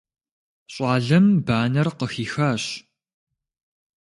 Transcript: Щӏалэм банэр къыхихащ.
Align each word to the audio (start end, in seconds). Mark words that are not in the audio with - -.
Щӏалэм 0.73 1.27
банэр 1.45 1.87
къыхихащ. 1.97 2.63